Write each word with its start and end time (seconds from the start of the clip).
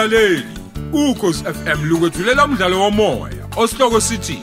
mlaleli 0.00 0.44
ukhosi 0.92 1.44
FM 1.44 1.84
lukwethulela 1.84 2.44
umdlalo 2.44 2.80
womoya 2.80 3.46
osihloko 3.56 4.00
sithi 4.00 4.38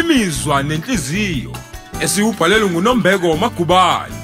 imizwa 0.00 0.62
nenhliziyo 0.62 1.52
esiubhalelwe 2.00 2.70
nguNombeko 2.70 3.36
Magubane. 3.36 4.14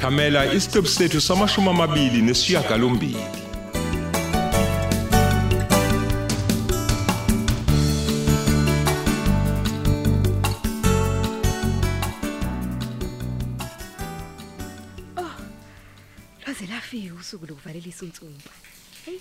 Thamela 0.00 0.52
isiqebu 0.52 0.88
sethu 0.88 1.20
samashumi 1.20 1.68
amabili 1.68 2.22
nesishiyagalombili 2.22 3.35
Lwaze 16.46 16.66
lafika 16.66 17.14
usuku 17.14 17.46
lokuvalelisa 17.46 18.04
unsumpa. 18.04 18.50
Hey, 19.04 19.18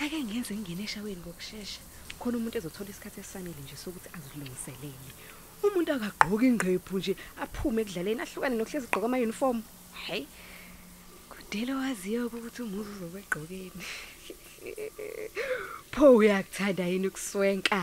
ake 0.00 0.24
ngenze 0.24 0.54
ngene 0.56 0.84
eshaweni 0.84 1.20
ngokusheshsha. 1.20 1.80
Khona 2.18 2.38
umuntu 2.38 2.58
ezothola 2.58 2.90
isikhathi 2.90 3.20
esifanele 3.20 3.60
nje 3.62 3.76
sokuthi 3.76 4.08
azilungiselele. 4.16 5.12
Umuntu 5.62 5.92
akagqoka 5.92 6.46
ingqephu 6.48 6.98
nje 6.98 7.12
aphume 7.42 7.82
ekudlaleni 7.82 8.20
ahlukane 8.24 8.56
nokuhlezi 8.56 8.86
igqoka 8.88 9.06
ama 9.06 9.18
uniform. 9.26 9.58
Hey. 10.06 10.24
Kudele 11.28 11.72
waziyo 11.80 12.26
ukuthi 12.26 12.62
umuzi 12.62 12.90
uzobe 12.96 13.18
egqokeni. 13.24 13.84
Pho 15.92 16.16
uyakuthanda 16.16 16.84
yini 16.88 17.08
ukuswenka? 17.12 17.80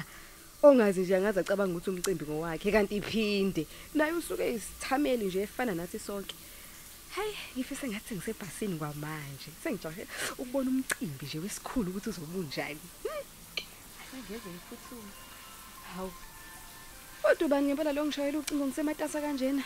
Ongazi 0.66 1.02
nje 1.02 1.16
angaze 1.16 1.40
acabanga 1.40 1.78
ukuthi 1.78 1.90
umcimbi 1.90 2.26
ngowakhe 2.26 2.72
kanti 2.72 2.98
iphinde. 2.98 3.68
Naye 3.94 4.14
usuke 4.18 4.46
isithameli 4.58 5.26
nje 5.30 5.46
efana 5.46 5.78
nathi 5.78 6.00
sonke. 6.00 6.36
Hayi, 7.16 7.36
ngifise 7.56 7.88
ngathi 7.88 8.16
ngisebhasini 8.16 8.76
kwamanje. 8.80 9.50
Sengijahe 9.64 10.08
ukubona 10.38 10.70
umcimbi 10.70 11.26
nje 11.26 11.40
wesikhulu 11.40 11.90
ukuthi 11.92 12.10
uzoba 12.10 12.38
unjani. 12.40 12.80
Angeze 14.14 14.50
ngifuthume. 14.50 15.12
Hawu. 15.96 16.14
Kodwa 17.22 17.48
bani 17.48 17.68
ngempela 17.68 17.94
lo 17.94 18.06
ngishayela 18.06 18.40
ucingo 18.40 18.66
ngisematasa 18.68 19.22
kanjena? 19.22 19.64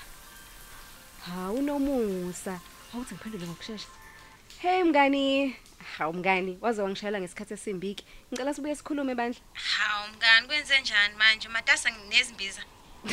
Hawu 1.26 1.62
nomusa. 1.62 2.60
Awuthi 2.94 3.14
ngiphendule 3.14 3.48
ngokusheshsha. 3.48 3.90
Hey 4.62 4.84
mngani. 4.84 5.56
Hawu 5.98 6.14
mngani, 6.14 6.58
waze 6.62 6.82
wangishayela 6.82 7.20
ngesikhathi 7.20 7.54
esimbiki. 7.54 8.06
Ngicela 8.30 8.54
sibuye 8.54 8.76
sikhulume 8.76 9.16
bandla. 9.16 9.42
Hawu 9.54 10.08
mngani 10.14 10.48
kwenze 10.48 10.82
njani 10.82 11.16
manje 11.16 11.48
matasa 11.48 11.90
nginezimbiza. 11.92 12.62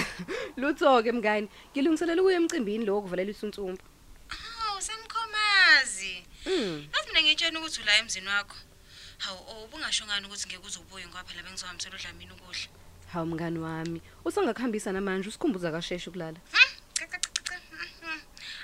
Lutho 0.61 1.03
ke 1.03 1.12
mngani, 1.12 1.48
ngilungiselela 1.73 2.23
ukuya 2.23 2.37
emcimbini 2.37 2.84
lo 2.84 2.95
wokuvalela 2.95 3.31
isunsumpa. 3.31 3.95
Hawu 6.47 6.55
samkhomazi. 6.55 6.80
Mm. 6.80 6.89
Yazi 6.94 7.08
mina 7.08 7.22
ngitshela 7.22 7.58
ukuthi 7.61 7.83
ula 7.83 7.98
emzini 7.98 8.28
wakho. 8.28 8.56
Hawu 9.19 9.39
oh, 9.48 9.64
ubungasho 9.64 10.06
ngani 10.06 10.27
ukuthi 10.27 10.47
ngeke 10.48 10.66
uzobuye 10.66 11.06
ngoba 11.06 11.25
phela 11.25 11.42
bengizohambisela 11.42 11.97
udlamini 11.97 12.33
ukudla. 12.33 12.69
Hawu 13.12 13.27
mngani 13.27 13.58
wami, 13.58 14.03
usangakhambisa 14.25 14.92
namanje 14.92 15.28
usikhumbuza 15.28 15.70
kasheshe 15.72 16.11
ukulala. 16.11 16.38
Hmm, 16.53 16.77
Cha 16.94 17.06
cha 17.06 17.19
cha 17.19 17.42
cha. 17.42 17.61
mm, 17.72 17.88
mm. 18.03 18.20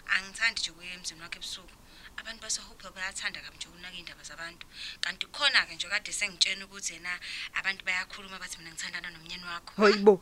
Angithandi 0.06 0.60
nje 0.60 0.70
ukuya 0.70 0.92
emzini 0.94 1.20
wakho 1.22 1.36
ebusuku. 1.36 1.70
Abantu 2.16 2.42
basehope 2.42 2.90
bayathanda 2.94 3.40
kabi 3.40 3.56
nje 3.56 3.68
ukunaka 3.68 3.96
indaba 3.96 4.22
zabantu. 4.22 4.66
Kanti 5.00 5.26
khona 5.26 5.66
ke 5.66 5.74
nje 5.74 5.88
kade 5.88 6.12
sengitshena 6.12 6.64
ukuthi 6.66 6.92
yena 6.94 7.18
abantu 7.54 7.84
bayakhuluma 7.84 8.38
bathi 8.38 8.58
mina 8.58 8.70
ngithandana 8.70 9.10
nomnyeni 9.10 9.44
wakho. 9.44 9.72
Hayibo. 9.82 10.20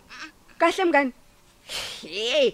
Kahle 0.59 0.85
mngani. 0.85 1.13
Hey. 2.03 2.53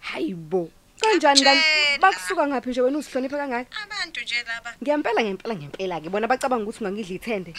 Hayibo. 0.00 0.70
Kanjani 1.00 1.42
kanti 1.42 1.42
Ngiyakutshela. 1.42 1.98
bakusuka 2.02 2.42
ngaphi 2.46 2.70
nje 2.70 2.80
wena 2.80 2.98
uzihlonipha 2.98 3.36
kangaka? 3.38 3.70
Abantu 3.84 4.20
nje 4.20 4.42
laba. 4.48 4.70
Ngiyempela 4.82 5.20
ngempela 5.22 5.54
ngempela 5.54 6.00
ke 6.02 6.08
bona 6.10 6.26
bacabanga 6.26 6.64
ukuthi 6.64 6.80
ungangidla 6.84 7.14
ithende. 7.16 7.52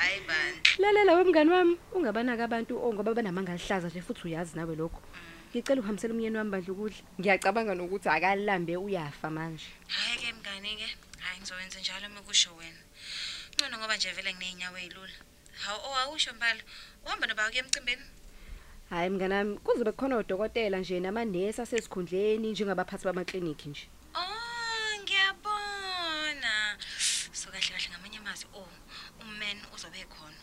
Hayi 0.00 0.20
bani. 0.28 0.56
Lalela 0.78 1.12
wemngani 1.16 1.50
wami, 1.50 1.74
ungabanaka 1.94 2.44
abantu 2.44 2.72
ongoba 2.80 3.14
banamanga 3.14 3.52
alihlaza 3.52 3.88
nje 3.88 4.00
futhi 4.00 4.24
uyazi 4.28 4.56
nawe 4.56 4.74
lokho. 4.76 5.00
Ngicela 5.52 5.80
uhambisele 5.80 6.12
umyeni 6.14 6.36
wami 6.38 6.50
bandla 6.50 6.72
ukudla. 6.72 7.00
Ngiyacabanga 7.20 7.74
nokuthi 7.74 8.08
akalambe 8.08 8.76
uyafa 8.76 9.28
manje. 9.30 9.68
Hayi 9.88 10.16
ke 10.18 10.32
mngani 10.32 10.76
ke. 10.80 10.88
Hayi 11.20 11.40
ngizowenza 11.40 11.78
njalo 11.80 12.08
mekusho 12.08 12.50
wena. 12.56 12.82
Ngcono 13.54 13.78
ngoba 13.78 13.96
nje 13.96 14.10
vele 14.16 14.32
ngineenyawo 14.32 14.78
ezilula. 14.78 15.16
Hawu 15.64 15.78
oh 15.84 15.96
awusho 16.02 16.32
mbalo. 16.32 16.62
Uhamba 17.04 17.26
noba 17.26 17.48
kuye 17.50 17.60
emcimbini? 17.60 18.04
Hayi 18.90 19.10
mngani 19.10 19.34
wami, 19.34 19.58
kuzobe 19.58 19.92
khona 19.92 20.16
odokotela 20.16 20.78
nje 20.78 21.00
namanesi 21.00 21.62
asesikhundleni 21.62 22.50
njengabaphathi 22.50 23.04
bamaklinikhi 23.04 23.68
nje. 23.68 23.88
Oh 24.14 24.98
ngiyabona. 25.02 26.52
So 27.32 27.50
kahle 27.50 27.70
kahle 27.70 27.88
ngamanye 27.90 28.18
amazwi 28.18 28.48
oh 28.54 28.68
ummen 29.22 29.58
uzobe 29.74 30.04
khona. 30.10 30.38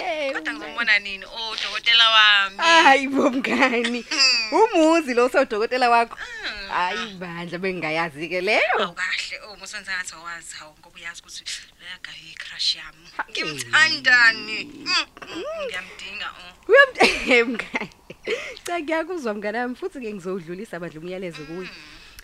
Hey. 0.00 0.32
Kodwa 0.32 0.52
ngizombona 0.52 0.98
nini? 0.98 1.24
Oh 1.24 1.54
dokotela 1.62 2.10
wami. 2.10 2.56
Hayi 2.58 3.08
bo 3.08 3.30
mngani. 3.30 4.04
Umuzi 4.52 5.14
lo 5.14 5.28
sodokotela 5.28 5.90
wakho. 5.90 6.16
Mm. 6.16 6.68
Hayi 6.68 7.14
bandla 7.20 7.58
bengayazi 7.58 8.28
ke 8.28 8.40
leyo. 8.40 8.78
Awukahle 8.80 9.19
oh 9.38 9.56
musenza 9.56 9.92
ngathi 9.92 10.14
awazi 10.14 10.54
hawu 10.54 10.74
ngoba 10.80 10.96
uyazi 10.96 11.20
ukuthi 11.20 11.44
leya 11.80 11.98
gayi 12.02 12.34
crush 12.34 12.76
yami. 12.76 13.06
Hayi. 13.16 13.30
Ngimthandani. 13.30 14.64
Mm, 14.64 14.86
mm, 14.86 15.44
Ngiyamdinga 15.66 16.28
oh. 16.40 16.52
Uyamngani. 16.68 17.90
Cha 18.66 18.80
ngiyakuzwa 18.80 19.34
mngani 19.34 19.58
wami 19.58 19.74
futhi 19.74 20.00
ke 20.00 20.14
ngizodlulisa 20.14 20.76
abadla 20.76 21.00
umyalezo 21.00 21.44
kuye. 21.46 21.68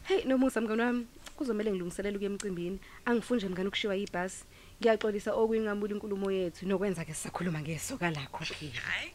Hey 0.09 0.25
nomusa 0.25 0.61
mngani 0.61 0.83
wami, 0.83 1.07
kuzomela 1.37 1.71
ngilungiselele 1.71 2.17
ukuya 2.17 2.31
emcimbini. 2.31 2.79
Angifunje 3.05 3.49
mngani 3.49 3.69
ukushiwa 3.69 3.97
ibhasi. 3.97 4.45
Ngiyaxolisa 4.81 5.33
okuyinqamula 5.33 5.95
inkulumo 5.95 6.31
yethu 6.31 6.67
nokwenza 6.67 7.05
ke 7.05 7.15
sisakhuluma 7.15 7.61
ngesoka 7.61 8.11
lakho 8.11 8.45
phela. 8.45 8.81
Hayi. 8.81 9.11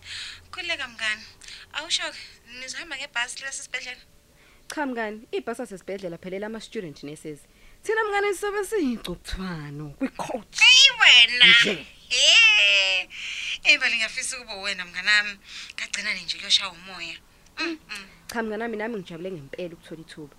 Khuleka 0.52 0.88
mngani. 0.88 1.24
Awusho 1.74 2.04
nizohamba 2.60 2.98
ngebhasi 2.98 3.44
lesi 3.44 3.64
sibedlela? 3.64 4.02
Cha 4.76 4.86
mngani, 4.86 5.28
ibhasi 5.32 5.62
asesibhedlela 5.62 6.18
phelela 6.18 6.46
ama 6.48 6.60
student 6.60 7.04
nurses. 7.04 7.40
Thina 7.84 8.04
mngani 8.04 8.34
sizobe 8.34 8.66
siyigcokthwano 8.66 9.90
kwi-coach. 9.98 10.60
Hey 10.60 10.90
wena. 11.02 11.46
Nje. 11.62 11.86
Eh. 12.10 13.10
Ebali 13.64 13.96
ngiyafisa 13.96 14.38
ukuba 14.38 14.56
wena 14.56 14.86
mnganami. 14.86 15.38
Kagcina 15.76 16.14
nje 16.14 16.38
kuyoshaya 16.38 16.72
umoya. 16.72 17.18
Mm. 17.60 17.78
mm. 17.90 18.06
Cha 18.28 18.44
mngani 18.44 18.62
wami 18.64 18.78
nami 18.78 18.96
ngijabule 18.98 19.32
ngempela 19.32 19.74
ukuthola 19.74 20.02
ithuba. 20.02 20.36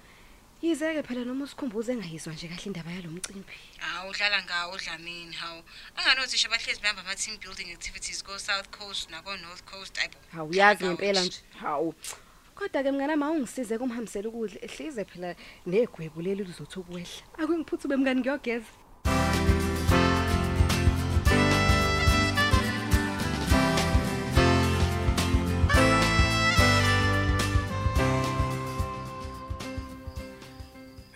Yizeke 0.63 1.03
phela 1.03 1.25
noma 1.25 1.45
usikhumbuze 1.45 1.93
engayizwa 1.93 2.33
nje 2.33 2.49
kahle 2.49 2.63
indaba 2.65 2.91
yalomcimbi. 2.91 3.53
Hawu 3.79 4.11
udlala 4.11 4.43
ngawo 4.43 4.75
udlamini 4.75 5.35
hawu. 5.35 5.63
Anganothi 5.97 6.49
bahlezi 6.49 6.81
behamba 6.81 7.03
ama 7.03 7.15
team 7.17 7.37
building 7.39 7.73
activities 7.73 8.23
go 8.25 8.39
South 8.39 8.69
Coast 8.71 9.11
nako 9.11 9.37
North 9.37 9.65
Coast 9.65 9.99
ayibo. 9.99 10.19
Hawu 10.33 10.55
yazi 10.55 10.85
ngempela 10.85 11.21
nje. 11.25 11.41
Hawu. 11.61 11.95
Kodwa 12.63 12.83
ke 12.83 12.93
mngani 12.93 13.23
wami 13.23 13.37
ungisize 13.37 13.79
kumhambisela 13.79 14.29
ukudla 14.29 14.59
ehlize 14.63 15.05
phela 15.05 15.35
negwebu 15.67 16.23
leli 16.23 16.45
lizothi 16.45 16.79
ukwehla. 16.79 17.23
Akungiphuthume 17.39 17.97
mngani 17.97 18.21
ngiyogeza. 18.21 18.67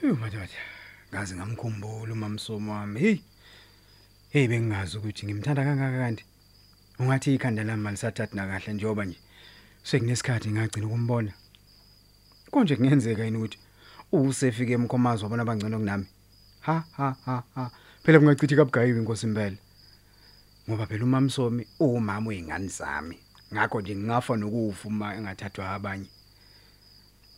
Hey 0.01 0.13
madoda, 0.13 0.49
ngazi 1.11 1.35
ngamkhumbula 1.37 2.13
umamsomo 2.13 2.73
wami. 2.73 3.01
Hey. 3.01 3.19
Hey 4.31 4.49
bengingazi 4.49 4.99
ukuthi 4.99 5.27
ngimthanda 5.27 5.65
kangaka 5.65 5.99
kanti. 5.99 6.25
Ungathi 6.99 7.35
ikhanda 7.35 7.65
lami 7.65 7.83
malisathathi 7.83 8.37
nakahle 8.37 8.73
njengoba 8.73 9.05
nje 9.05 9.19
sekunesikhathi 9.87 10.51
ngagcina 10.51 10.87
ukumbona. 10.87 11.33
Konje 12.51 12.77
kungenzeka 12.77 13.25
yini 13.25 13.39
ukuthi 13.39 13.59
usefike 14.13 14.73
emkhomazi 14.73 15.23
wabona 15.23 15.43
abangcono 15.43 15.79
kunami? 15.79 16.07
Ha 16.61 16.85
ha 16.97 17.17
ha 17.27 17.43
ha. 17.55 17.71
Phela 18.03 18.19
kungacithi 18.19 18.57
kabugayiwe 18.57 18.99
inkosi 18.99 19.27
impela. 19.27 19.57
Ngoba 20.69 20.87
phela 20.87 21.05
umamsomi 21.05 21.67
umama 21.79 22.29
weingane 22.29 22.69
zami. 22.69 23.19
Ngakho 23.55 23.81
nje 23.81 23.97
ngingafa 23.97 24.37
nokufa 24.37 24.89
uma 24.89 25.15
engathathwa 25.15 25.71
abanye. 25.71 26.09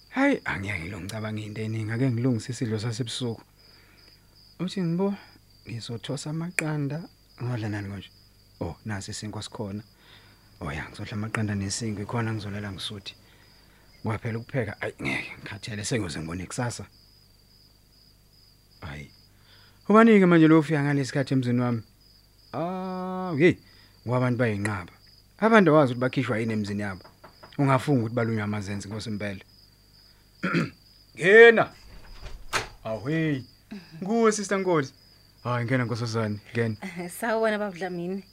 Hayi 0.09 0.41
angiyeke 0.45 0.81
ngilongicabanga 0.81 1.41
into 1.41 1.61
eningi 1.61 1.93
ake 1.93 2.11
ngilungise 2.11 2.53
isidlo 2.53 2.79
sasebusuku. 2.79 3.43
Uthi 4.61 4.83
ngibo 4.83 5.15
ngizothosa 5.69 6.31
amaqanda 6.31 7.03
ngodla 7.43 7.69
nani 7.69 7.89
konje? 7.89 8.11
Oh 8.61 8.77
nasi 8.85 9.11
isinkwa 9.11 9.43
sikhona. 9.43 9.83
Oh 10.60 10.72
ya 10.72 10.84
ngizodla 10.88 11.12
amaqanda 11.12 11.55
nesinkwa 11.55 12.02
ikhona 12.02 12.32
ngizolala 12.32 12.72
ngisuthi. 12.72 13.14
Waphela 14.05 14.38
ukupheka 14.38 14.81
ayi 14.81 14.94
ngeke 15.02 15.32
ngikhathele 15.38 15.84
sengoze 15.84 16.19
ngibone 16.19 16.46
kusasa. 16.46 16.84
Hayi. 18.81 19.10
Ubanike 19.88 20.26
manje 20.26 20.49
lo 20.49 20.58
ufika 20.58 20.82
ngalesikhathi 20.82 21.34
emzini 21.34 21.60
wami. 21.60 21.82
Ah, 22.52 23.34
hey, 23.38 23.56
wabantu 24.06 24.38
bayinqaba. 24.38 24.93
Abantu 25.38 25.70
awazi 25.70 25.93
ukuthi 25.93 26.00
bakhishwa 26.00 26.38
yini 26.38 26.52
emzini 26.52 26.82
yabo. 26.82 27.04
ungafunga 27.58 28.00
ukuthi 28.00 28.14
balunywa 28.14 28.44
amazenzi 28.44 28.88
ngosimpela 28.88 29.44
ngena 31.19 31.72
awuhe 32.84 33.44
nguwe 34.02 34.32
sister 34.32 34.58
Nkosi 34.58 34.93
hayi 35.44 35.64
ngena 35.64 35.84
nkosazana 35.84 36.38
ngena 36.52 36.76
Sawubona 37.11 37.58
babudlamini. 37.58 38.25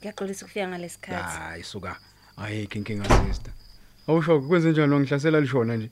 Ngiyaxolisa 0.00 0.44
ukufika 0.44 0.68
ngalesikhathi. 0.68 1.38
hayi 1.38 1.62
suka 1.64 1.96
ayikho 2.36 2.78
inkinga 2.78 3.04
sister 3.04 3.52
awusho 4.08 4.40
kwenze 4.40 4.70
njani 4.70 4.92
wangihlasela 4.94 5.40
lishona 5.40 5.76
nje. 5.76 5.90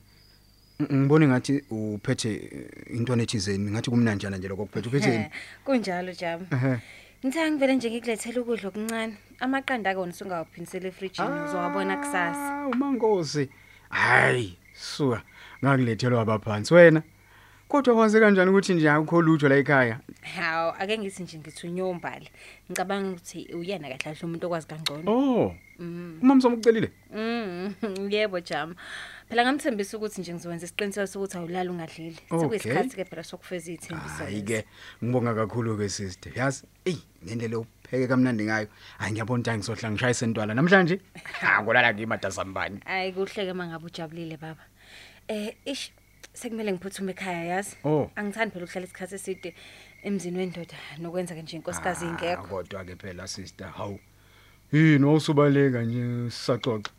Ng- 0.79 0.93
ngibone 0.95 1.27
ngathi 1.27 1.63
uphethe 1.69 2.31
eh, 2.35 2.95
intwana 2.97 3.23
ethizeni 3.23 3.71
ngathi 3.71 3.89
kumnanjana 3.89 4.37
nje 4.37 4.47
lokho 4.47 4.65
kuphethe 4.65 4.87
uphetheni 4.89 5.25
Kunjalo 5.65 6.13
Jabu. 6.13 6.45
ehe. 6.55 6.77
Ngithanga 7.25 7.51
ngivele 7.51 7.75
nje 7.75 7.89
ngikulethele 7.91 8.39
ukudla 8.39 8.67
okuncane. 8.69 9.17
Amaqanda 9.39 9.89
akona 9.91 10.11
usungawaphinisela 10.13 10.87
efrijini 10.87 11.41
uzowabona 11.45 11.97
kusasa. 11.97 12.61
Ah, 12.61 12.67
umankosi. 12.67 13.49
Hayi 13.89 14.57
suka. 14.73 15.21
Ngakulethelwa 15.63 16.21
abaphansi 16.21 16.73
wena? 16.73 17.01
Kodwa 17.67 17.95
kwaze 17.95 18.19
kanjani 18.19 18.51
ukuthi 18.51 18.73
nje 18.73 18.89
akukho 18.89 19.21
lutho 19.21 19.49
la 19.49 19.55
ekhaya 19.55 19.99
Hawu 20.35 20.73
ake 20.79 20.97
ngithi 20.97 21.23
nje 21.23 21.37
ngithi 21.37 21.67
unyombali. 21.67 22.29
Ngicabanga 22.71 23.09
ukuthi 23.09 23.47
uyena 23.53 23.87
kahle 23.87 23.97
kahle 23.97 24.23
umuntu 24.23 24.47
okwazi 24.47 24.67
kangcono. 24.67 25.11
oh 25.11 25.55
umamsomo 25.79 26.55
ukucelile 26.55 26.91
Mm, 27.13 27.73
yebo 28.11 28.39
Jamu. 28.39 28.75
Phela 29.29 29.43
ngamthembisa 29.43 29.97
ukuthi 29.97 30.21
nje 30.21 30.33
ngizowenza 30.33 30.65
isiqiniseko 30.65 31.07
sokuthi 31.07 31.37
awulali 31.37 31.69
ungadlile. 31.69 32.19
Sekuyisikhathi 32.29 32.95
ke 32.95 33.05
phela 33.05 33.23
sokufeza 33.23 33.71
izithembiso. 33.71 34.23
hayi 34.23 34.41
ke 34.41 34.65
ngibonga 35.03 35.35
kakhulu 35.35 35.77
ke 35.77 35.89
sister 35.89 36.31
yazi 36.35 36.63
ey 36.85 36.97
ngendlela 37.25 37.59
upheke 37.59 38.07
kamnandi 38.07 38.43
ngayo 38.43 38.67
hayi 38.97 39.11
ngiyabona 39.11 39.41
ukuthi 39.43 39.57
ngisohla 39.57 39.91
ngishayise 39.91 40.25
intwala 40.25 40.53
namhlanje 40.53 40.99
ha 41.41 41.63
kulala 41.63 41.93
ngimadasambani 41.93 42.79
Hayi 42.85 43.11
kuhleke 43.13 43.53
mangabe 43.53 43.85
ujabulile 43.85 44.37
baba. 44.37 44.63
Eh 45.27 45.55
ish 45.65 45.91
sekumele 46.37 46.71
ngiphuthume 46.73 47.11
ekhaya 47.11 47.43
yazi. 47.43 47.75
Oh. 47.83 48.11
Angithandi 48.15 48.53
phela 48.53 48.65
ukuhlala 48.65 48.85
isikhathi 48.87 49.15
eside 49.15 49.53
emzini 50.03 50.37
wendoda 50.37 50.77
nokwenza 51.01 51.35
ke 51.35 51.41
nje 51.41 51.57
inkosikazi 51.57 52.05
Ah, 52.05 52.09
ingekho. 52.09 52.47
kodwa 52.47 52.85
ke 52.85 52.95
phela 52.95 53.27
sister 53.27 53.67
hawu 53.67 53.99
yini 54.71 55.05
wawusubaleka 55.05 55.81
nje 55.81 56.29
sisaxoxa 56.29 56.91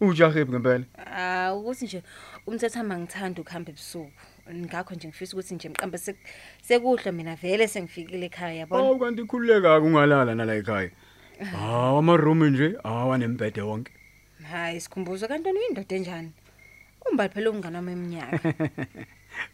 ujahebu 0.00 0.52
ngempela 0.52 0.84
Ah 0.96 1.54
ukuthi 1.54 1.84
nje 1.84 2.02
umthetho 2.46 2.82
mangithanda 2.84 3.40
ukuhamba 3.42 3.70
ebusuku. 3.70 4.10
Ngakho 4.50 4.94
nje 4.94 5.08
ngifisa 5.08 5.36
ukuthi 5.36 5.54
nje 5.54 5.68
mqambe 5.68 5.98
sek- 5.98 6.26
sekuhle 6.62 7.12
mina 7.12 7.36
vele 7.36 7.68
sengifikile 7.68 8.26
ekhaya 8.26 8.54
yabona. 8.66 8.82
Awu 8.82 8.98
kanti 8.98 9.22
khululeka 9.24 9.80
kungalala 9.80 10.34
nala 10.34 10.54
ekhaya. 10.56 10.90
Hawu 11.52 11.98
amaroom 11.98 12.44
nje 12.44 12.74
awanembhede 12.84 13.60
wonke. 13.62 13.92
Hayi 14.50 14.80
sikhumbuzo 14.80 15.28
kanti 15.28 15.48
uyindoda 15.50 15.96
enjani? 15.96 16.32
Umbali 17.10 17.30
phela 17.32 17.50
umngane 17.50 17.76
wami 17.76 17.92
eminyaka. 17.92 18.54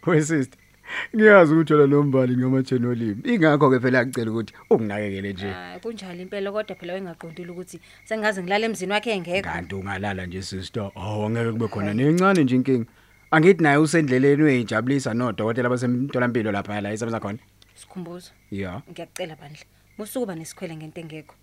We 0.07 0.21
sister. 0.31 0.59
Ngiyazi 1.17 1.53
ukuthi 1.55 1.73
wena 1.75 1.87
lombali 1.87 2.37
ngomatsheni 2.37 2.87
olimi. 2.87 3.23
Ingakho 3.25 3.71
ke 3.71 3.81
phela 3.81 4.07
ngicela 4.07 4.31
ukuthi 4.31 4.55
unginakekele 4.71 5.33
nje. 5.33 5.51
Ah 5.51 5.79
kunjalo 5.83 6.23
impela 6.23 6.53
kodwa 6.53 6.77
phela 6.77 6.93
wengaqondile 6.95 7.51
ukuthi 7.51 7.81
sengaze 8.05 8.43
ngilala 8.43 8.67
emzini 8.67 8.93
wakhe 8.93 9.11
engekho. 9.11 9.43
Kanti 9.51 9.75
ungalala 9.75 10.27
nje 10.27 10.43
sister. 10.43 10.91
Awu 10.95 11.31
ngeke 11.31 11.53
kube 11.53 11.69
khona 11.69 11.95
nencane 11.95 12.45
nje 12.45 12.57
inkinga. 12.57 12.87
Angithi 13.31 13.63
naye 13.63 13.77
usendleleni 13.77 14.43
uyijabulisa 14.43 15.15
nodokotela 15.15 15.69
basemtholampilo 15.69 16.53
lapha 16.53 16.81
la 16.81 16.93
isebenza 16.93 17.21
khona. 17.21 17.39
Sikhumbuzo. 17.75 18.31
Yeah. 18.51 18.83
Ngiyakucela 18.91 19.37
bandla. 19.37 19.65
Musukuba 19.99 20.35
nesikhwele 20.35 20.77
ngento 20.77 21.01
engekho. 21.01 21.35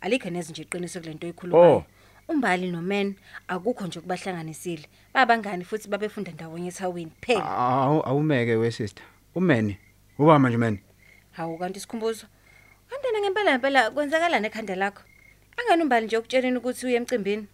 Alikho 0.00 0.30
neze 0.30 0.52
nje 0.52 0.62
iqiniso 0.62 1.00
kulento 1.00 1.26
Oh. 1.26 1.30
oyikhulumayo. 1.30 1.84
Umbali 2.30 2.70
noMen 2.70 3.14
akukho 3.48 3.86
nje 3.86 4.00
kubahlanganisile. 4.00 4.86
Babangani 5.14 5.64
futhi 5.64 5.88
babefunda 5.88 6.32
ndawonye 6.32 6.68
ethawini 6.68 7.12
phela. 7.20 7.44
Awu 7.44 8.02
awumeke 8.06 8.56
we 8.56 8.70
sister. 8.70 9.04
Umeni. 9.34 9.76
Uba 10.18 10.38
manje 10.38 10.56
man. 10.56 10.78
Hawu 11.32 11.58
kanti 11.58 11.80
sikhumbuzo. 11.80 12.26
Kantena 12.90 13.20
ngempela 13.20 13.50
ngempela 13.52 13.90
kwenzakalana 13.90 14.46
ekhanda 14.46 14.74
lakho. 14.76 15.02
Angani 15.56 15.82
umbali 15.82 16.06
nje 16.06 16.16
ukutsheleni 16.18 16.56
ukuthi 16.58 16.86
uye 16.86 16.96
emcimbini. 16.96 17.46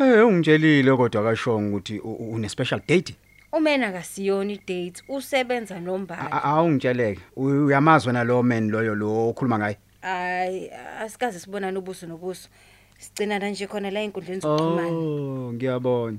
Eh 0.00 0.26
ungitshelile 0.26 0.96
kodwa 0.96 1.22
kashongo 1.22 1.76
ukuthi 1.76 1.98
u- 1.98 2.12
u- 2.14 2.32
une 2.34 2.48
special 2.48 2.80
date. 2.88 3.14
uMen 3.52 3.82
akasiyona 3.84 4.52
idate 4.52 5.02
usebenza 5.08 5.80
nombali. 5.80 6.28
A- 6.32 6.42
Awungitsheleke. 6.42 7.20
U- 7.36 7.66
Uyamazwa 7.66 8.12
nalo 8.12 8.42
man 8.42 8.70
loyo 8.70 8.94
lo 8.94 9.28
okhuluma 9.28 9.58
ngaye. 9.58 9.78
Hayi 10.02 10.70
asikaze 11.00 11.38
sibonane 11.38 11.78
ubuso 11.78 12.06
nobuso. 12.06 12.48
Sigcina 13.00 13.38
nje 13.50 13.66
khona 13.66 13.90
la 13.90 14.02
inkundleni 14.02 14.40
zokuxhumana. 14.40 14.88
Oh, 14.88 15.52
ngiyabona. 15.52 16.18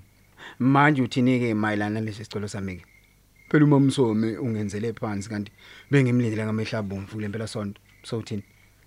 Manje 0.59 1.01
uthini 1.01 1.39
ke 1.39 1.53
mayelana 1.53 1.99
nalesi 1.99 2.25
sicelo 2.25 2.47
sami 2.47 2.75
ke? 2.77 2.85
Phela 3.49 3.65
uma 3.65 3.75
umsomi 3.77 4.37
ungenzele 4.37 4.93
phansi 4.93 5.29
kanti 5.29 5.51
bengimlindele 5.91 6.43
ngamehla 6.45 6.79
abomvu 6.79 7.13
kule 7.15 7.27
mpela 7.27 7.47
sonto. 7.47 7.79
So 8.03 8.17
uthini? 8.17 8.43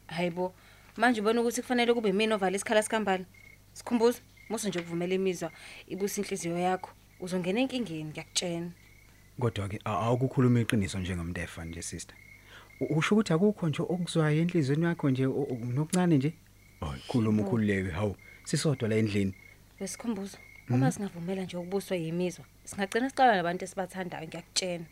Hayibo. 0.06 0.52
Manje 0.96 1.20
ubona 1.20 1.40
ukuthi 1.40 1.60
kufanele 1.62 1.94
kube 1.94 2.12
mina 2.12 2.34
ovala 2.34 2.56
isikhala 2.56 2.82
sikambali. 2.82 3.24
Sikhumbuza, 3.72 4.18
musu 4.48 4.68
nje 4.68 4.78
ukuvumela 4.78 5.14
imizwa 5.14 5.50
ibusa 5.88 6.20
inhliziyo 6.20 6.58
yakho. 6.58 6.90
Uzongena 7.20 7.60
enkingeni 7.60 8.04
ngiyakutshela. 8.04 8.70
Kodwa 9.40 9.68
ke 9.68 9.78
a- 9.84 9.90
awukukhuluma 10.06 10.60
iqiniso 10.60 10.98
njengamndefa 10.98 11.64
nje 11.64 11.82
sister. 11.82 12.16
U- 12.80 12.98
Usho 12.98 13.14
ukuthi 13.14 13.32
akukho 13.32 13.68
nje 13.68 13.82
okuzwayo 13.82 14.42
enhlizweni 14.42 14.84
yakho 14.84 15.10
nje 15.10 15.26
o- 15.26 15.46
o- 15.50 15.58
nokuncane 15.74 16.16
nje? 16.16 16.32
Hayi, 16.80 17.02
khuluma 17.08 17.42
ukhululeke 17.42 17.90
hawu. 17.90 18.16
Sisodwa 18.44 18.88
la 18.88 18.96
endlini. 18.96 19.34
Wesikhumbuzo. 19.80 20.38
Uma 20.70 20.92
singavumela 20.92 21.42
nje 21.42 21.56
ukubuswa 21.56 21.96
yimizwa, 21.96 22.44
singagcina 22.64 23.10
sixabana 23.10 23.36
nabantu 23.36 23.64
esibathandayo 23.64 24.26
ngiyakutshela. 24.28 24.84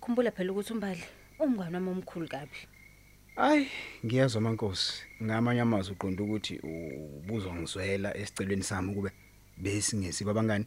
Khumbula 0.00 0.30
phela 0.30 0.52
ukuthi 0.52 0.72
umbali 0.72 1.04
umngane 1.38 1.74
wami 1.76 1.90
omkhulu 1.90 2.28
kabi. 2.28 2.58
Ay, 3.36 3.66
ngiyazwa 4.04 4.40
mankosi. 4.40 5.02
Ngamanye 5.22 5.60
amazwi 5.60 5.92
uqonda 5.92 6.22
ukuthi 6.22 6.60
ubuzongizwela 6.62 8.16
esicelweni 8.16 8.62
sami 8.62 8.94
kube 8.94 9.10
besingesiba 9.56 10.34
bangani. 10.34 10.66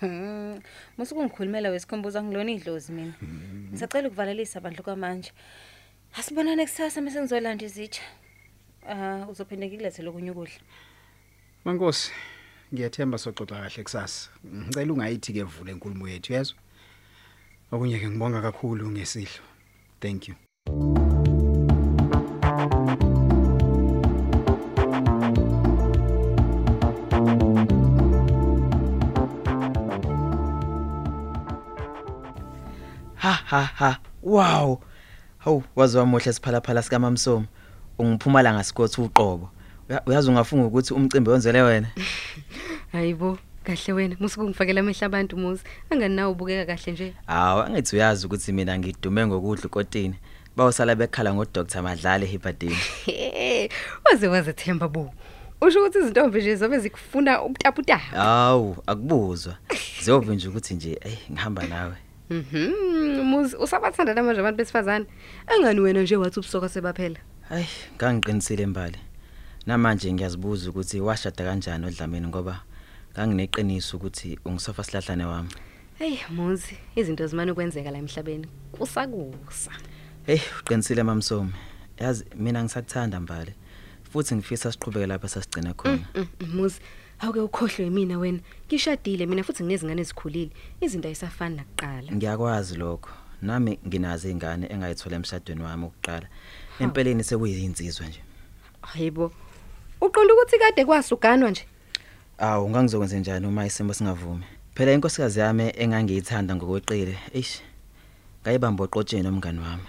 Hmm. 0.00 0.60
Musuku 0.98 1.24
ngikhulumela 1.24 1.70
wesikhumbuzo 1.70 2.22
ngilona 2.22 2.52
idlozi 2.52 2.92
mina. 2.92 3.14
Ngisacela 3.72 4.08
ukuvalelisa 4.08 4.60
bandla 4.60 4.82
kwamanje. 4.82 5.32
Asibonane 6.18 6.66
kusasa 6.66 7.00
mase 7.00 7.20
ngizolanda 7.20 7.64
izitsha. 7.64 8.02
Ah, 8.88 9.26
uzophinde 9.28 9.66
ngikulethele 9.66 10.08
okunye 10.08 10.30
ukudla. 10.30 10.60
Mankosi, 11.64 12.12
ngiyathemba 12.72 13.18
soxoxa 13.18 13.58
kahle 13.62 13.82
kusasa. 13.82 14.30
Ngicela 14.44 14.92
ungayithi 14.92 15.32
ke 15.32 15.42
vule 15.42 15.72
inkulumo 15.72 16.08
yethu, 16.08 16.32
yezwa? 16.32 16.58
Okunye 17.72 17.98
ke 17.98 18.08
ngibonga 18.08 18.42
kakhulu 18.42 18.90
ngesidlo. 18.90 19.42
Thank 20.00 20.28
you. 20.28 20.34
ha 33.16 33.32
ha 33.50 33.62
ha 33.74 33.98
wow 34.22 34.78
hawu 35.38 35.64
wazi 35.76 35.98
wamuhle 35.98 36.32
siphalaphala 36.32 36.82
sika 36.82 36.98
mamsomo 36.98 37.46
ungiphumala 37.98 38.54
ngasikhothi 38.54 39.00
uqobo 39.00 39.50
Uya- 39.90 40.02
uyazi 40.06 40.30
ungafunga 40.30 40.66
ukuthi 40.66 40.94
umcimbi 40.94 41.30
wenzele 41.30 41.62
wena 41.62 41.88
Hayibo, 42.92 43.38
kahle 43.64 43.92
wena. 43.92 44.16
Musuku 44.20 44.44
ngifakela 44.48 44.80
amehla 44.80 45.06
abantu 45.06 45.36
muzi. 45.36 45.62
Angani 45.90 46.14
nawe 46.14 46.30
ubukeka 46.32 46.66
kahle 46.66 46.92
nje. 46.92 47.14
hawu 47.26 47.60
angithi 47.62 47.96
uyazi 47.96 48.26
ukuthi 48.26 48.52
mina 48.52 48.78
ngidume 48.78 49.26
ngokudla 49.26 49.64
ukotini 49.66 50.14
bawusala 50.56 50.94
bekhala 50.94 51.34
ngoDr 51.34 51.82
Madlale 51.82 52.26
Hippadini 52.26 52.76
Waze 54.04 54.28
wazethemba 54.28 54.88
bo. 54.88 55.12
Usho 55.60 55.80
ukuthi 55.80 55.98
izintombi 55.98 56.38
nje 56.40 56.56
zobe 56.56 56.78
zikufuna 56.78 57.42
ubutaputa. 57.42 57.96
hawu 57.98 58.76
akubuzwa 58.86 59.56
ziyova 60.02 60.34
nje 60.34 60.48
ukuthi 60.48 60.74
nje 60.74 60.98
hey 61.02 61.16
ngihamba 61.32 61.66
nawe 61.66 61.94
Mhm, 62.30 63.22
muzi 63.22 63.56
usabathanda 63.56 64.14
namanje 64.14 64.40
abantu 64.40 64.56
besifazane. 64.58 65.06
Angani 65.46 65.80
wena 65.80 66.02
nje 66.02 66.16
wathi 66.16 66.38
ubusoka 66.40 66.68
sebaphela. 66.68 67.16
Hayi 67.48 67.66
ngangiqinisile 67.96 68.62
embali 68.62 68.98
namanje 69.66 70.12
ngiyazibuza 70.12 70.70
ukuthi 70.70 71.00
washada 71.00 71.44
kanjani 71.44 71.86
odlameni 71.86 72.26
ngoba 72.26 72.62
ngangineqiniso 73.12 73.96
ukuthi 73.96 74.38
ungisofa 74.44 74.84
sihlahlane 74.84 75.24
wami 75.24 75.50
Hey 75.98 76.18
muzi, 76.30 76.76
izinto 76.96 77.26
zimane 77.26 77.52
ukwenzeka 77.52 77.90
la 77.90 77.98
emhlabeni. 77.98 78.46
Kusakusa. 78.72 79.70
Hey, 80.26 80.40
uqinisile 80.60 81.02
mamsomi. 81.02 81.52
Yazi 81.98 82.24
mina 82.34 82.62
ngisakuthanda 82.64 83.20
mbali. 83.20 83.54
Futhi 84.12 84.34
ngifisa 84.34 84.72
siqhubeke 84.72 85.06
lapha 85.06 85.28
sasigcina 85.28 85.74
khona. 85.74 86.06
Mm, 86.14 86.26
mm, 86.40 86.56
Muzi, 86.56 86.80
awuke 87.18 87.40
ukhohlwe 87.40 87.90
mina 87.90 88.18
wena. 88.18 88.40
Ngishadile 88.66 89.26
mina 89.26 89.42
futhi 89.42 89.62
nginezingane 89.62 90.00
ezikhulile. 90.00 90.50
Izinto 90.80 91.08
ayisafani 91.08 91.56
nakuqala. 91.56 92.12
Ngiyakwazi 92.12 92.76
lokho. 92.76 93.10
Nami 93.42 93.78
nginazo 93.86 94.28
izingane 94.28 94.66
engayithola 94.66 95.16
emshadweni 95.16 95.62
wami 95.62 95.84
ukuqala. 95.84 96.28
Empeleni 96.80 97.24
sekuyinsizwa 97.24 98.06
nje. 98.06 98.20
Hayibo. 98.82 99.32
Uqonda 100.00 100.34
ukuthi 100.34 100.58
kade 100.58 100.84
kwasuganwa 100.84 101.50
nje. 101.50 101.64
Awu 102.38 102.70
ngangizokwenza 102.70 103.18
njani 103.18 103.46
uma 103.46 103.66
isimo 103.66 103.94
singavumi. 103.94 104.44
Phela 104.74 104.92
inkosikazi 104.92 105.40
yami 105.40 105.72
engangiyithanda 105.76 106.56
ngokweqile. 106.56 107.18
Eish. 107.34 107.62
Ngayibamba 108.42 108.84
oqotsheni 108.84 109.22
nomngani 109.22 109.60
wami. 109.60 109.88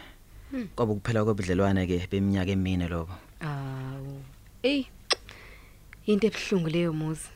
Kwaba 0.76 0.94
ukuphela 0.94 1.24
kwebudlelwane 1.24 1.88
ke 1.88 2.08
beminyaka 2.12 2.52
emine 2.52 2.88
lobo. 2.88 3.14
Awu. 3.42 4.24
Ey. 4.64 4.86
Into 6.06 6.28
ebhlungu 6.28 6.70
leyo 6.70 6.94
muzi. 6.94 7.28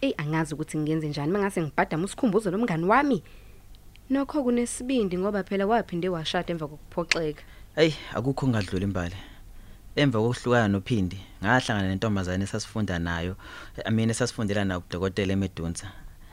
Ey 0.00 0.14
angazi 0.16 0.54
ukuthi 0.54 0.78
ngiyenze 0.78 1.08
njani 1.08 1.32
mangase 1.32 1.62
ngibhadama 1.62 2.04
usikhumbuzo 2.04 2.50
nomngani 2.50 2.84
wami. 2.84 3.22
Nokho 4.10 4.42
kunesibindi 4.42 5.18
ngoba 5.18 5.42
phela 5.42 5.66
waphinde 5.66 6.08
washada 6.08 6.52
emva 6.52 6.68
kokuphoxeka. 6.68 7.42
Hey, 7.76 7.92
akukho 8.14 8.48
ngadlula 8.48 8.84
imbali. 8.84 9.16
Emva 9.96 10.18
kokuhlukana 10.18 10.68
noPhindi, 10.68 11.18
ngahlangana 11.42 11.88
nentombazane 11.88 12.44
esasifunda 12.44 12.98
nayo, 12.98 13.36
amina 13.84 14.10
esasifundela 14.12 14.64
na 14.64 14.78
udokotela 14.78 15.32
eMedunsa. 15.32 15.86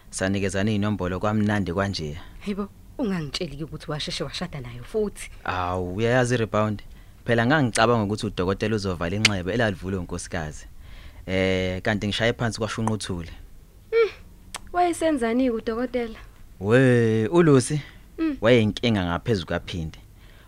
Sanikezana 0.09 0.71
inombolo 0.71 1.19
kwamnandi 1.19 1.73
kanje. 1.73 2.17
Hayibo, 2.39 2.69
ungangitsheli 2.97 3.63
ukuthi 3.63 3.91
washeshe 3.91 4.23
washada 4.23 4.61
nayo 4.61 4.83
futhi. 4.83 5.29
Awu, 5.43 5.95
uyayazi 5.95 6.37
rebound. 6.37 6.83
Phela 7.25 7.45
ngangicabanga 7.45 8.03
ukuthi 8.03 8.25
udokotela 8.25 8.75
uzovala 8.75 9.15
inxeba 9.15 9.53
elalivule 9.53 9.97
unkosikazi. 9.97 10.65
Eh, 11.25 11.81
kanti 11.81 12.07
ngishaye 12.07 12.33
phansi 12.33 12.59
kwashunquthule. 12.59 13.29
Wayesenzani 14.73 15.49
udokotela? 15.49 16.19
We, 16.59 17.27
uLusi 17.27 17.81
Mm. 18.17 18.37
wayeyinkinga 18.41 19.05
ngaphezulu 19.05 19.47
kaPhindi. 19.47 19.99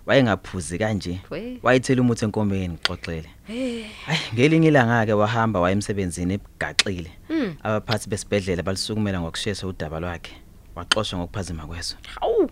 Wayengaphuzi 0.06 0.78
kanje. 0.78 1.22
We. 1.30 1.60
Wayithela 1.64 2.02
umuthi 2.02 2.26
enkombeni 2.26 2.74
ngixoxele. 2.74 3.30
Eh. 3.50 3.86
Hayi 4.06 4.20
ngelinye 4.34 4.68
ilanga 4.68 5.06
ke 5.06 5.14
wahamba 5.14 5.60
wayemsebenzini 5.60 6.34
egaxile. 6.34 7.12
Mm. 7.30 7.56
Abaphathi 7.64 8.10
besibedlela 8.10 8.64
balisukumela 8.64 9.22
ngokusheshsha 9.22 9.68
udaba 9.68 10.00
lwakhe. 10.00 10.36
Waxoshwa 10.76 11.20
ngokuphazima 11.20 11.68
kweso. 11.68 11.96
Hawu. 12.20 12.50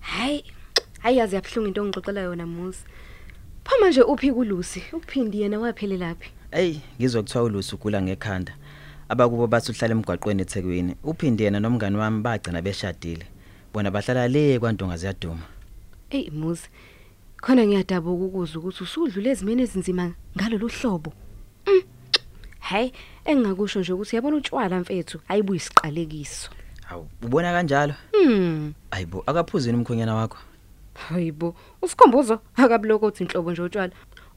Hayi. 0.00 0.44
Hayi 0.98 1.16
yazi 1.16 1.34
yabhlungu 1.34 1.68
into 1.68 1.82
ongixoxela 1.82 2.20
yona 2.20 2.46
muzi. 2.46 2.84
Phama 3.64 3.88
nje 3.88 4.02
uphi 4.02 4.32
kuLusi? 4.32 4.82
Uphindi 4.92 5.40
yena 5.40 5.58
waphelela 5.58 6.08
laphi? 6.08 6.30
Ey, 6.52 6.80
ngizwa 7.00 7.22
kuthiwa 7.22 7.44
uLusi 7.44 7.74
ugula 7.74 8.02
ngekhanda. 8.02 8.54
Abakubo 9.08 9.46
bathi 9.46 9.72
uhlala 9.72 9.94
emgwaqweni 9.94 10.42
eThekwini. 10.42 10.96
Uphindi 11.04 11.44
yena 11.44 11.60
nomngani 11.60 11.96
wami 11.96 12.22
bagcina 12.22 12.62
beshadile. 12.62 13.26
Bona 13.72 13.90
bahlala 13.90 14.28
le 14.28 14.58
kwantonga 14.58 14.96
ziyaduma. 14.96 15.55
Ey 16.10 16.30
muzi. 16.30 16.68
Khona 17.42 17.66
ngiyadabuka 17.66 18.24
ukuzwa 18.24 18.62
ukuthi 18.62 18.82
usudlule 18.84 19.30
ezimene 19.30 19.62
ezinzima 19.62 20.14
ngalolu 20.36 20.68
hlobo. 20.68 21.12
Mm. 21.66 21.82
Hayi, 22.60 22.92
engingakusho 23.24 23.80
nje 23.80 23.92
ukuthi 23.92 24.16
yabona 24.16 24.36
utshwala 24.36 24.80
mfethu, 24.80 25.20
ayibuyi 25.28 25.56
isiqalekiso. 25.56 26.50
Hawu, 26.82 27.08
ubona 27.22 27.52
kanjalo? 27.52 27.94
Hmm. 28.12 28.74
Ayibo, 28.90 29.22
akaphuzini 29.26 29.76
umkhonyana 29.76 30.14
wakho. 30.14 30.38
Hayibo, 30.94 31.56
usikhombuzo 31.82 32.40
akabuloko 32.56 33.06
uthi 33.06 33.24
inhlobo 33.24 33.52
nje 33.52 33.62
utshwala. 33.62 33.92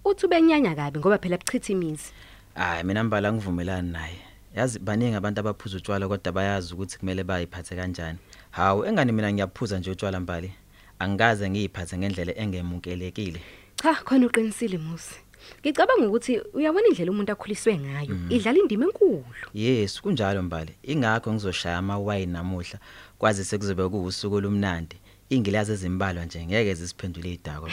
Uthi 0.06 0.26
ubenyanya 0.26 0.76
kabi 0.76 1.00
ngoba 1.00 1.18
phela 1.18 1.38
buchitha 1.38 1.74
imizi. 1.74 2.12
Hayi 2.56 2.84
mina 2.84 3.04
mbala 3.04 3.34
ngivumelani 3.34 3.92
naye. 3.92 4.20
Yazi 4.56 4.80
baningi 4.80 5.16
abantu 5.16 5.40
abaphuza 5.40 5.78
utshwala 5.78 6.08
kodwa 6.08 6.32
bayazi 6.32 6.74
ukuthi 6.74 7.00
kumele 7.00 7.24
bayiphathe 7.24 7.76
kanjani. 7.76 8.20
Hawu, 8.52 8.86
engani 8.86 9.12
mina 9.12 9.34
ngiyaphuza 9.34 9.80
nje 9.80 9.92
utshwala 9.92 10.20
mbali. 10.20 10.52
Angikaze 11.00 11.50
ngiyiphathe 11.50 11.98
ngendlela 11.98 12.34
engemukelekile. 12.38 13.40
Cha, 13.76 13.94
khona 13.94 14.26
uqinisile 14.28 14.78
muzi. 14.78 15.16
Ngicabanga 15.62 16.08
ukuthi 16.08 16.42
uyabona 16.54 16.88
indlela 16.88 17.12
umuntu 17.12 17.32
akhuliswe 17.32 17.78
ngayo, 17.78 18.16
idlala 18.30 18.60
indima 18.60 18.86
enkulu. 18.86 19.24
Yes, 19.54 20.02
kunjalo 20.02 20.44
mbali. 20.44 20.74
Ingakho 20.84 21.34
ngizoshaya 21.34 21.78
amawayini 21.78 22.34
namuhla 22.34 22.80
kwazi 23.18 23.46
sekuzobe 23.46 23.90
kuusuku 23.90 24.36
olumnandi. 24.36 24.96
Ingilazi 25.30 25.72
ezimbalwa 25.72 26.26
nje 26.26 26.46
ngeke 26.46 26.74
zisiphendule 26.74 27.34
idako. 27.34 27.70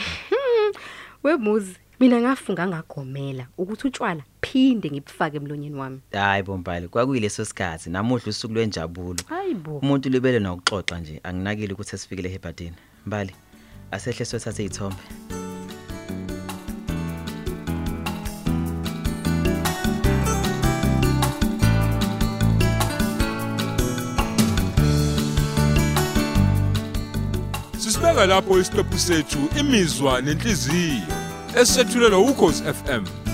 Wemuzi, 1.25 1.76
mina 2.00 2.21
ngafunga 2.21 2.66
ngagomela 2.66 3.47
ukuthi 3.59 3.87
utshwala 3.87 4.23
phinde 4.40 4.90
ngibufake 4.90 5.37
emlonyeni 5.37 5.76
wami. 5.76 6.00
Hayi 6.12 6.42
bombali, 6.42 6.88
kwakuyileso 6.88 7.45
sikhathi 7.45 7.90
namuhla 7.90 8.28
usuku 8.30 8.54
lwenjabulo. 8.54 9.18
Hayibo. 9.28 9.78
Umuntu 9.78 10.09
libele 10.09 10.38
nokuxoxa 10.38 10.99
nje, 10.99 11.21
anginakile 11.23 11.73
ukuthi 11.73 11.97
esifikile 11.97 12.28
eHebhadini. 12.28 12.76
Mbali, 13.07 13.35
asehle 13.91 14.25
sothathe 14.25 14.65
izithombe. 14.65 15.03
Sisibeka 27.79 28.27
lapho 28.27 28.59
isiqephu 28.59 28.99
sethu 28.99 29.39
imizwa 29.61 30.21
nenhliziyo 30.21 31.15
esethulelwa 31.61 32.19
ukhozi 32.19 32.63
FM 32.63 33.25